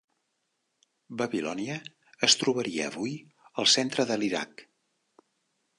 Babilònia 1.21 1.75
es 2.29 2.37
trobaria 2.45 2.89
avui 2.93 3.13
al 3.65 3.69
centre 3.77 4.07
de 4.13 4.19
l'Iraq. 4.23 4.67